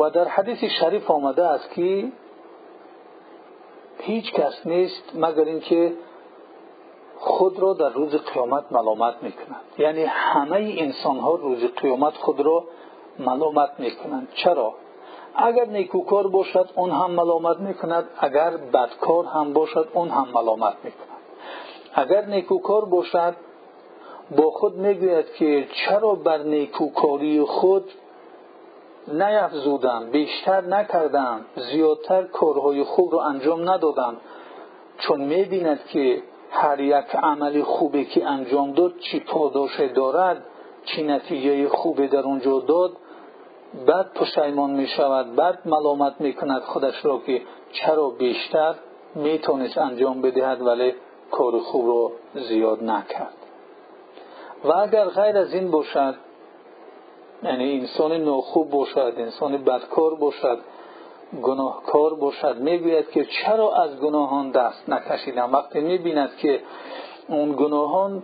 [0.00, 2.12] و در حدیث شریف آمده است که
[3.98, 5.92] هیچ کس نیست مگر اینکه
[7.18, 12.64] خود را در روز قیامت ملامت می‌کنند یعنی همه انسان ها روز قیامت خود را
[13.18, 14.28] ملامت می‌کنند.
[14.34, 14.74] چرا؟
[15.34, 18.04] اگر نیکوکار باشد اون هم ملامت می‌کند.
[18.18, 21.18] اگر بدکار هم باشد اون هم ملامت می‌کند.
[21.94, 23.34] اگر نیکوکار باشد
[24.36, 27.90] با خود می‌گوید که چرا بر نیکوکاری خود
[29.12, 34.16] نیفزودم بیشتر نکردم زیادتر کارهای خوب را انجام ندادم.
[34.98, 40.44] چون می‌بیند که هر یک عمل خوبی که انجام داد چی پاداش دارد
[40.84, 42.92] چی نتیجه خوبی در اونجا داد
[43.86, 48.74] بعد پشیمان می شود بعد ملامت می کند خودش را که چرا بیشتر
[49.14, 50.94] می‌تونست انجام بدهد ولی
[51.30, 53.34] کار خوب را زیاد نکرد.
[54.64, 56.14] و اگر غیر از این باشد
[57.42, 60.58] یعنی انسان ناخوب باشد انسان بدکار باشد
[61.42, 62.56] گناهکار باشد.
[62.56, 66.60] می‌گوید که چرا از گناهان دست نکشیدم؟ وقتی می‌بیند که
[67.28, 68.22] اون گناهان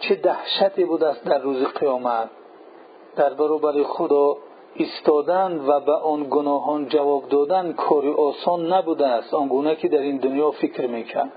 [0.00, 2.30] چه دهشتی بود است در روز قیامت
[3.16, 4.36] در برابر خدا
[4.74, 9.34] ایستادن و به آن گناهان جواب دادن کاری آسان نبوده است.
[9.34, 11.32] آنگونه که در این دنیا فکر می‌کرد.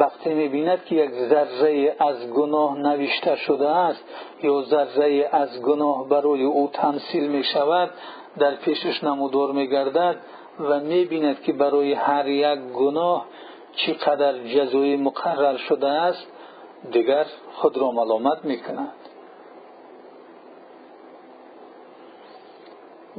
[0.00, 4.04] وقتی می‌بیند که یک ذره از گناه نوشته شده است
[4.42, 7.90] یا ذره از گناه برای او تمثیل می‌شود
[8.38, 10.16] در پیشش نمودار میگردد
[10.60, 13.26] و می‌بیند که برای هر یک گناه
[13.76, 16.26] چقدر جزایی مقرر شده است
[16.92, 18.92] دیگر خود را ملامت می‌کند.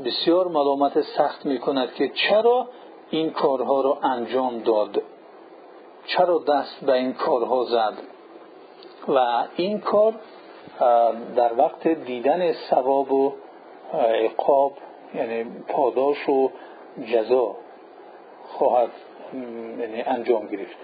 [0.05, 2.67] بسیار ملامت سخت می‌کند که چرا
[3.09, 5.01] این کارها را انجام داد.
[6.07, 7.93] چرا دست به این کارها زد؟
[9.07, 10.13] و این کار
[11.35, 13.33] در وقت دیدن ثواب و
[13.93, 14.73] عقاب
[15.15, 16.51] یعنی پاداش و
[17.13, 17.55] جزا
[18.47, 18.89] خواهد
[19.79, 20.77] یعنی انجام گرفت.